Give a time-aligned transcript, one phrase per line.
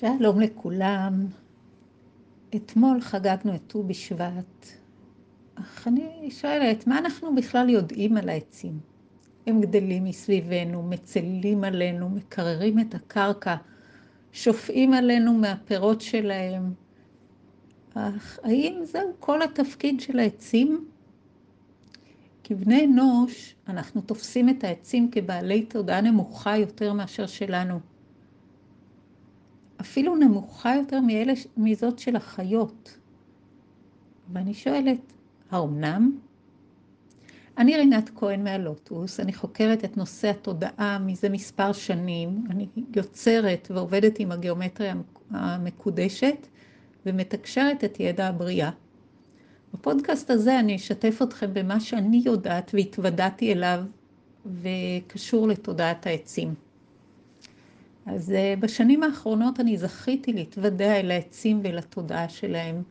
[0.00, 1.26] שלום לכולם.
[2.56, 4.66] אתמול חגגנו את ט"ו בשבט.
[5.54, 8.78] אך אני שואלת, מה אנחנו בכלל יודעים על העצים?
[9.46, 13.56] הם גדלים מסביבנו, מצלים עלינו, מקררים את הקרקע,
[14.32, 16.72] שופעים עלינו מהפירות שלהם.
[17.94, 20.88] אך האם זהו כל התפקיד של העצים?
[22.44, 27.95] כבני אנוש, אנחנו תופסים את העצים כבעלי תודעה נמוכה יותר מאשר שלנו.
[29.80, 32.98] אפילו נמוכה יותר מאלה, מזאת של החיות.
[34.32, 34.98] ואני שואלת,
[35.50, 36.18] האומנם?
[37.58, 44.18] אני רינת כהן מהלוטוס, אני חוקרת את נושא התודעה מזה מספר שנים, אני יוצרת ועובדת
[44.18, 44.94] עם הגיאומטריה
[45.30, 46.46] המקודשת
[47.06, 48.70] ומתקשרת את ידע הבריאה.
[49.74, 53.84] בפודקאסט הזה אני אשתף אתכם במה שאני יודעת והתוודעתי אליו
[54.46, 56.54] וקשור לתודעת העצים.
[58.06, 62.82] אז אה, בשנים האחרונות אני זכיתי להתוודע אל העצים ואל התודעה שלהם.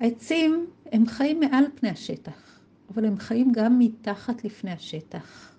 [0.00, 2.60] העצים הם חיים מעל פני השטח,
[2.94, 5.56] אבל הם חיים גם מתחת לפני השטח.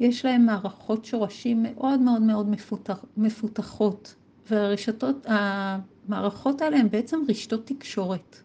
[0.00, 4.14] יש להם מערכות שורשים מאוד מאוד מאוד מפותח, מפותחות,
[4.50, 8.36] והרשתות, המערכות האלה הן בעצם רשתות תקשורת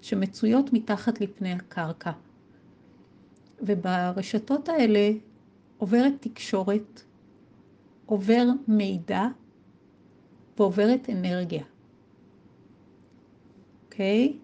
[0.00, 2.10] שמצויות מתחת לפני הקרקע.
[3.62, 5.10] וברשתות האלה
[5.78, 7.02] עוברת תקשורת
[8.08, 9.26] עובר מידע
[10.58, 11.64] ועוברת אנרגיה.
[13.84, 14.32] אוקיי?
[14.32, 14.36] Okay?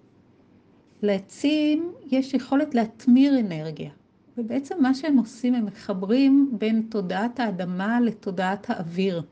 [1.02, 3.90] לעצים יש יכולת להתמיר אנרגיה,
[4.38, 9.22] ובעצם מה שהם עושים, הם מחברים בין תודעת האדמה לתודעת האוויר.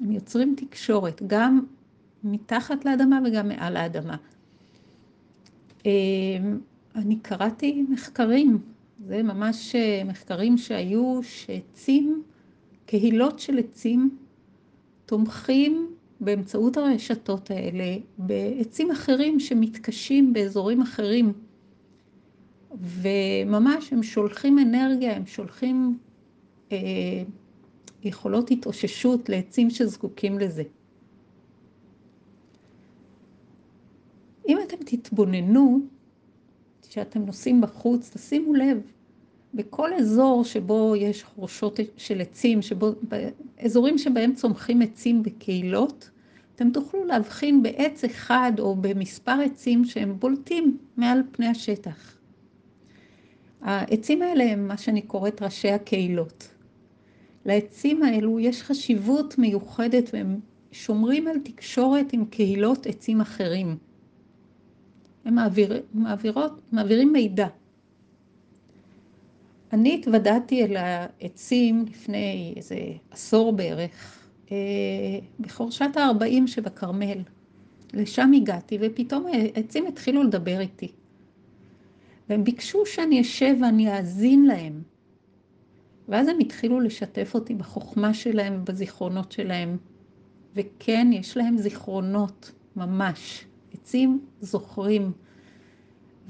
[0.00, 1.64] הם יוצרים תקשורת, גם
[2.24, 4.16] מתחת לאדמה וגם מעל האדמה.
[5.86, 5.90] אמ,
[6.94, 8.58] אני קראתי מחקרים,
[9.06, 12.22] זה ממש מחקרים שהיו, שעצים
[12.92, 14.16] קהילות של עצים
[15.06, 21.32] תומכים באמצעות הרשתות האלה בעצים אחרים שמתקשים באזורים אחרים.
[22.80, 25.98] וממש הם שולחים אנרגיה, הם שולחים
[26.72, 26.78] אה,
[28.02, 30.62] יכולות התאוששות לעצים שזקוקים לזה.
[34.48, 35.80] אם אתם תתבוננו,
[36.88, 38.92] כשאתם נוסעים בחוץ, תשימו לב
[39.54, 46.10] בכל אזור שבו יש חורשות של עצים, שבו, באזורים שבהם צומחים עצים בקהילות,
[46.54, 52.16] אתם תוכלו להבחין בעץ אחד או במספר עצים שהם בולטים מעל פני השטח.
[53.60, 56.48] העצים האלה הם מה שאני קוראת ראשי הקהילות.
[57.46, 60.40] לעצים האלו יש חשיבות מיוחדת והם
[60.72, 63.76] שומרים על תקשורת עם קהילות עצים אחרים.
[65.24, 67.46] הם מעביר, מעבירות, מעבירים מידע.
[69.72, 72.76] אני התוודעתי אל העצים לפני איזה
[73.10, 74.18] עשור בערך,
[74.52, 74.56] אה,
[75.40, 77.18] בחורשת ה-40 שבכרמל.
[77.94, 80.92] לשם הגעתי, ופתאום העצים התחילו לדבר איתי.
[82.28, 84.82] והם ביקשו שאני אשב ואני אאזין להם.
[86.08, 89.76] ואז הם התחילו לשתף אותי בחוכמה שלהם ובזיכרונות שלהם.
[90.54, 93.44] וכן, יש להם זיכרונות, ממש.
[93.74, 95.12] עצים זוכרים.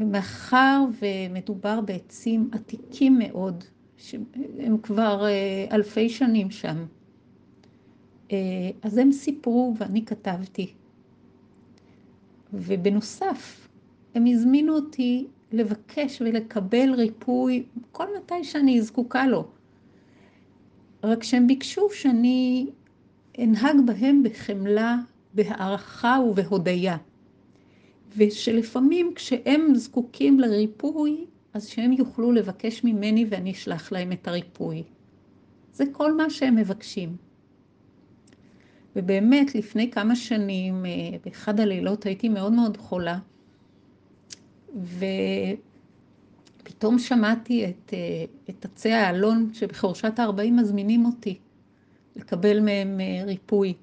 [0.03, 3.65] ומאחר ומדובר בעצים עתיקים מאוד,
[3.97, 6.85] שהם כבר אה, אלפי שנים שם,
[8.33, 8.37] אה,
[8.83, 10.73] אז הם סיפרו ואני כתבתי.
[12.53, 13.69] ובנוסף,
[14.15, 19.45] הם הזמינו אותי לבקש ולקבל ריפוי כל מתי שאני זקוקה לו.
[21.05, 22.67] רק שהם ביקשו שאני
[23.39, 24.97] אנהג בהם בחמלה,
[25.35, 26.97] בהערכה ובהודיה.
[28.17, 34.83] ושלפעמים כשהם זקוקים לריפוי, אז שהם יוכלו לבקש ממני ואני אשלח להם את הריפוי.
[35.73, 37.17] זה כל מה שהם מבקשים.
[38.97, 40.91] ובאמת, לפני כמה שנים, אה,
[41.25, 43.19] באחד הלילות הייתי מאוד מאוד חולה,
[46.63, 51.39] ופתאום שמעתי את, אה, את עצי האלון שבחורשת ה-40 מזמינים אותי
[52.17, 53.75] לקבל מהם אה, ריפוי.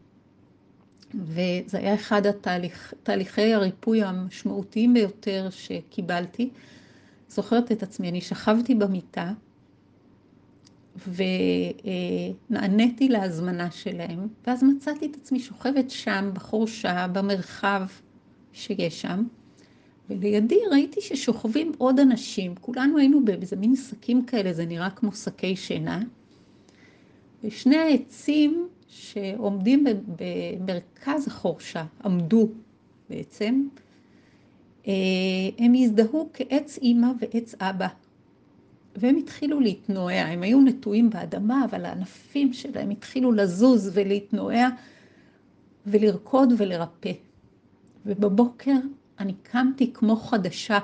[1.16, 6.50] וזה היה אחד התהליך, תהליכי הריפוי המשמעותיים ביותר שקיבלתי.
[7.30, 9.34] זוכרת את עצמי, אני שכבתי במיטה
[12.50, 17.82] ונעניתי להזמנה שלהם, ואז מצאתי את עצמי שוכבת שם, בחורשה, במרחב
[18.54, 19.24] שיש שם,
[20.10, 25.56] ולידי ראיתי ששוכבים עוד אנשים, כולנו היינו באיזה מין שקים כאלה, זה נראה כמו שקי
[25.56, 26.02] שינה,
[27.44, 29.86] ושני העצים שעומדים
[30.18, 32.50] במרכז החורשה, עמדו
[33.10, 33.68] בעצם,
[34.88, 34.94] אה,
[35.58, 37.88] הם הזדהו כעץ אימא ועץ אבא.
[38.96, 44.70] והם התחילו להתנועע, הם היו נטועים באדמה, אבל הענפים שלהם התחילו לזוז ולהתנועע
[45.86, 47.12] ולרקוד ולרפא.
[48.06, 48.76] ובבוקר
[49.20, 50.80] אני קמתי כמו חדשה,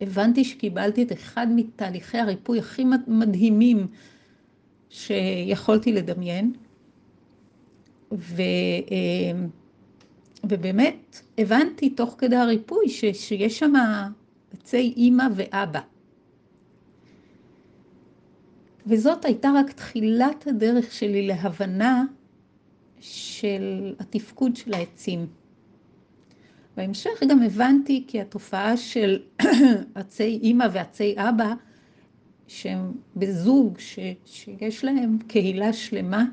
[0.00, 3.86] הבנתי שקיבלתי את אחד מתהליכי הריפוי הכי מדהימים
[4.90, 6.52] שיכולתי לדמיין.
[8.14, 8.42] ו,
[8.90, 9.46] אה,
[10.48, 13.72] ובאמת הבנתי תוך כדי הריפוי ש, שיש שם
[14.52, 15.80] עצי אימא ואבא.
[18.86, 22.04] וזאת הייתה רק תחילת הדרך שלי להבנה
[23.00, 25.26] של התפקוד של העצים.
[26.76, 29.22] בהמשך גם הבנתי כי התופעה של
[29.94, 31.54] עצי אימא ועצי אבא,
[32.46, 36.24] שהם בזוג, ש, שיש להם קהילה שלמה,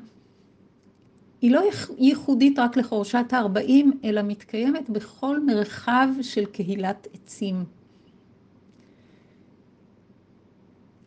[1.42, 1.62] היא לא
[1.98, 7.64] ייחודית רק לחורשת הארבעים, אלא מתקיימת בכל מרחב של קהילת עצים.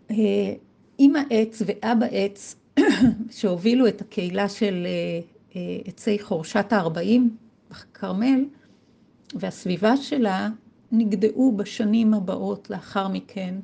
[0.10, 2.56] אימא אה, עץ ואבא עץ
[3.38, 5.20] שהובילו את הקהילה של אה,
[5.56, 7.36] אה, עצי חורשת הארבעים
[7.72, 8.46] בכרמל
[9.36, 10.50] והסביבה שלה
[10.92, 13.56] נגדעו בשנים הבאות לאחר מכן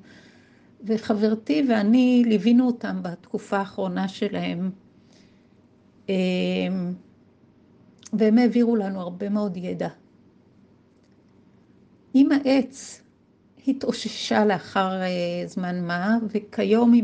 [0.84, 4.72] וחברתי ואני ליווינו אותם בתקופה האחרונה שלהם
[8.14, 9.90] והם העבירו לנו הרבה מאוד ידע.
[12.16, 13.02] אימא עץ
[13.68, 17.04] התאוששה לאחר אה, זמן מה, וכיום היא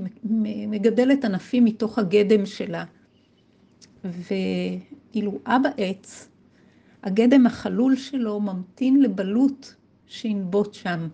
[0.68, 2.86] מגדלת ענפים מתוך הגדם שלה.
[4.04, 6.30] ואילו אבא עץ,
[7.04, 9.68] הגדם החלול שלו ממתין לבלוט
[10.08, 11.08] שינבוט שם.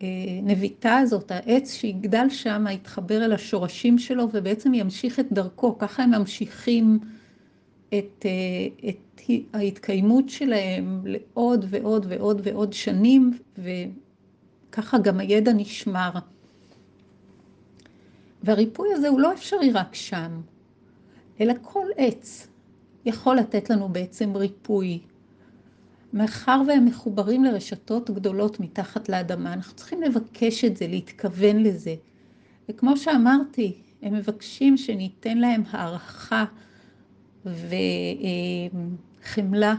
[0.00, 5.78] ושהנביטה הזאת, העץ שיגדל שם, יתחבר אל השורשים שלו ובעצם ימשיך את דרכו.
[5.78, 6.98] ככה הם ממשיכים
[7.88, 9.20] את, אה, את
[9.52, 16.10] ההתקיימות שלהם לעוד ועוד ועוד ועוד שנים, וככה גם הידע נשמר.
[18.42, 20.40] והריפוי הזה הוא לא אפשרי רק שם,
[21.40, 22.48] אלא כל עץ
[23.04, 25.00] יכול לתת לנו בעצם ריפוי.
[26.12, 31.94] מאחר והם מחוברים לרשתות גדולות מתחת לאדמה, אנחנו צריכים לבקש את זה, להתכוון לזה.
[32.68, 33.72] וכמו שאמרתי,
[34.02, 36.44] הם מבקשים שניתן להם הערכה
[37.46, 37.74] ו...
[39.22, 39.74] חמלה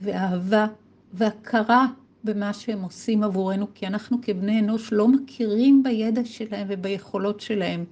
[0.00, 0.66] ואהבה
[1.12, 1.86] והכרה
[2.24, 7.84] במה שהם עושים עבורנו, כי אנחנו כבני אנוש לא מכירים בידע שלהם וביכולות שלהם.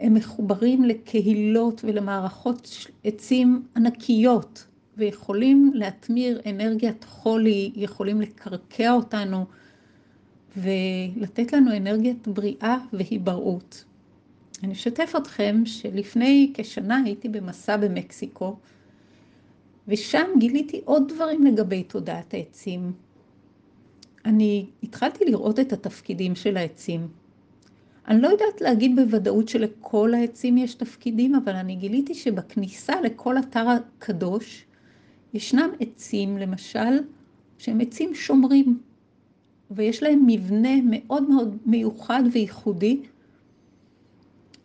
[0.00, 2.68] הם מחוברים לקהילות ולמערכות
[3.04, 4.66] עצים ענקיות
[5.00, 9.46] ויכולים להתמיר אנרגיית חולי, יכולים לקרקע אותנו
[10.56, 13.84] ולתת לנו אנרגיית בריאה והיבראות.
[14.62, 18.56] אני אשתף אתכם שלפני כשנה הייתי במסע במקסיקו,
[19.88, 22.92] ושם גיליתי עוד דברים לגבי תודעת העצים.
[24.24, 27.08] אני התחלתי לראות את התפקידים של העצים.
[28.08, 33.66] אני לא יודעת להגיד בוודאות שלכל העצים יש תפקידים, אבל אני גיליתי שבכניסה לכל אתר
[33.68, 34.66] הקדוש
[35.34, 36.98] ישנם עצים, למשל,
[37.58, 38.80] שהם עצים שומרים,
[39.70, 43.00] ויש להם מבנה מאוד מאוד מיוחד וייחודי,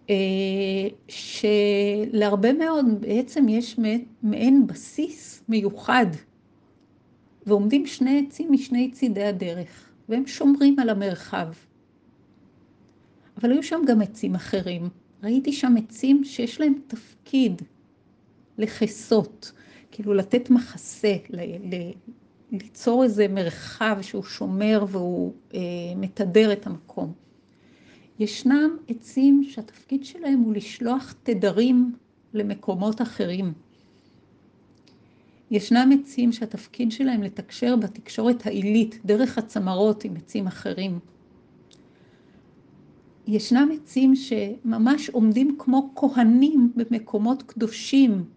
[0.09, 0.15] אה,
[1.07, 3.79] שלהרבה מאוד בעצם יש
[4.23, 6.05] מעין בסיס מיוחד,
[7.45, 11.47] ועומדים שני עצים משני צידי הדרך, והם שומרים על המרחב.
[13.37, 14.89] אבל היו שם גם עצים אחרים.
[15.23, 17.61] ראיתי שם עצים שיש להם תפקיד
[18.57, 19.51] לכסות,
[19.95, 21.91] כאילו לתת מחסה, ל- ל-
[22.51, 25.59] ליצור איזה מרחב שהוא שומר והוא אה,
[25.95, 27.13] מתדר את המקום.
[28.19, 31.95] ישנם עצים שהתפקיד שלהם הוא לשלוח תדרים
[32.33, 33.53] למקומות אחרים.
[35.51, 40.99] ישנם עצים שהתפקיד שלהם לתקשר בתקשורת העילית דרך הצמרות עם עצים אחרים.
[43.27, 48.34] ישנם עצים שממש עומדים כמו כהנים במקומות קדושים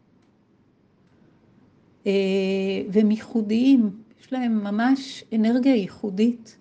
[2.91, 6.59] והם ייחודיים, יש להם ממש אנרגיה ייחודית.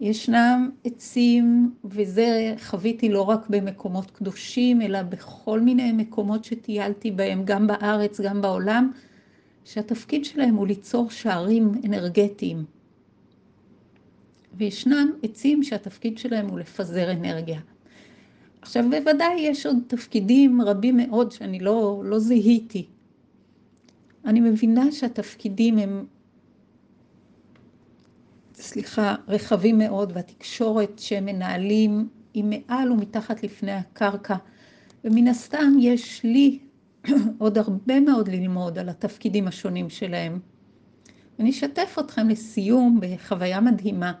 [0.00, 7.66] ישנם עצים, וזה חוויתי לא רק במקומות קדושים, אלא בכל מיני מקומות שטיילתי בהם, גם
[7.66, 8.90] בארץ, גם בעולם,
[9.64, 12.64] שהתפקיד שלהם הוא ליצור שערים אנרגטיים.
[14.54, 17.60] וישנם עצים שהתפקיד שלהם הוא לפזר אנרגיה.
[18.62, 22.86] עכשיו, בוודאי יש עוד תפקידים רבים מאוד שאני לא, לא זיהיתי.
[24.30, 26.06] אני מבינה שהתפקידים הם
[28.54, 34.36] סליחה, רחבים מאוד, והתקשורת שהם מנהלים היא מעל ומתחת לפני הקרקע.
[35.04, 36.58] ומן הסתם יש לי
[37.38, 40.40] עוד הרבה מאוד ללמוד על התפקידים השונים שלהם.
[41.38, 44.12] אני אשתף אתכם לסיום בחוויה מדהימה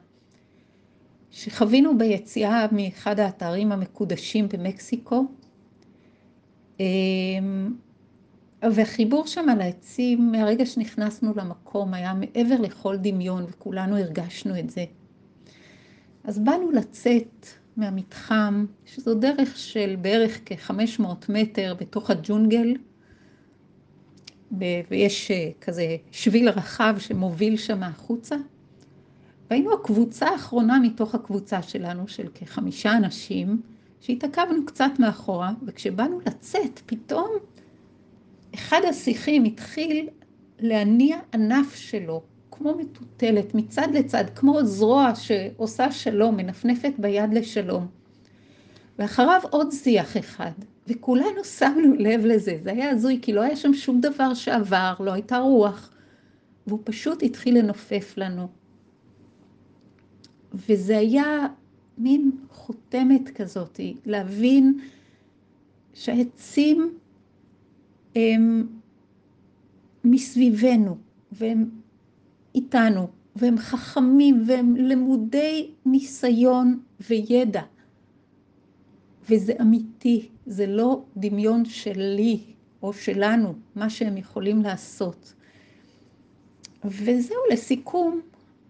[1.30, 5.26] שחווינו ביציאה מאחד האתרים המקודשים במקסיקו.
[8.62, 14.84] והחיבור שם על העצים, מהרגע שנכנסנו למקום, היה מעבר לכל דמיון, וכולנו הרגשנו את זה.
[16.24, 22.74] אז באנו לצאת מהמתחם, שזו דרך של בערך כ-500 מטר בתוך הג'ונגל,
[24.90, 28.36] ויש אה, כזה שביל רחב שמוביל שם החוצה.
[29.50, 33.62] והיינו הקבוצה האחרונה מתוך הקבוצה שלנו, של כחמישה אנשים,
[34.00, 37.28] שהתעכבנו קצת מאחורה, וכשבאנו לצאת, פתאום
[38.54, 40.08] אחד השיחים התחיל
[40.58, 47.86] להניע ענף שלו, כמו מטוטלת, מצד לצד, כמו זרוע שעושה שלום, מנפנפת ביד לשלום.
[48.98, 50.50] ואחריו עוד שיח אחד,
[50.86, 52.58] וכולנו שמנו לב לזה.
[52.62, 55.90] זה היה הזוי, כי לא היה שם שום דבר שעבר, לא הייתה רוח,
[56.66, 58.48] והוא פשוט התחיל לנופף לנו.
[60.54, 61.46] וזה היה
[61.98, 64.78] מין חותמת כזאת, להבין
[65.94, 66.92] שהעצים
[68.14, 68.66] הם
[70.04, 70.96] מסביבנו,
[71.32, 71.70] והם
[72.54, 77.62] איתנו, והם חכמים, והם למודי ניסיון וידע.
[79.28, 82.40] וזה אמיתי, זה לא דמיון שלי
[82.82, 85.34] או שלנו, מה שהם יכולים לעשות.
[86.84, 88.20] וזהו, לסיכום,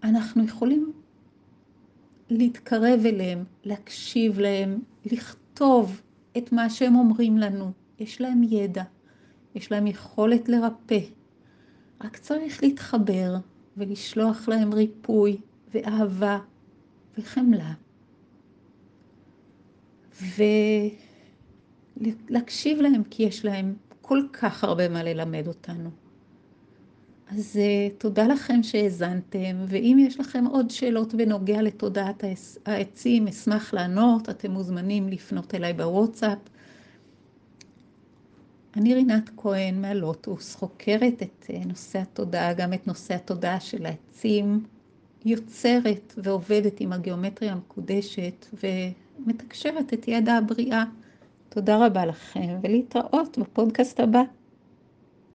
[0.04, 0.92] אנחנו יכולים
[2.30, 6.00] להתקרב אליהם, להקשיב להם, לכתוב
[6.38, 7.72] את מה שהם אומרים לנו.
[7.98, 8.82] יש להם ידע,
[9.54, 11.00] יש להם יכולת לרפא.
[12.04, 13.36] רק צריך להתחבר
[13.76, 15.36] ולשלוח להם ריפוי
[15.74, 16.38] ואהבה
[17.18, 17.72] וחמלה.
[22.00, 25.90] ולהקשיב להם, כי יש להם כל כך הרבה מה ללמד אותנו.
[27.28, 32.24] אז uh, תודה לכם שהאזנתם, ואם יש לכם עוד שאלות בנוגע לתודעת
[32.66, 36.38] העצים, אשמח לענות, אתם מוזמנים לפנות אליי בוואטסאפ.
[38.76, 44.64] אני רינת כהן מהלוטוס, חוקרת את uh, נושא התודעה, גם את נושא התודעה של העצים,
[45.24, 50.84] יוצרת ועובדת עם הגיאומטריה המקודשת ומתקשרת את ידע הבריאה.
[51.48, 54.22] תודה רבה לכם, ולהתראות בפודקאסט הבא.